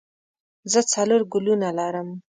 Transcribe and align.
زه 0.71 0.79
څلور 0.93 1.21
ګلونه 1.33 1.69
لرم. 1.77 2.09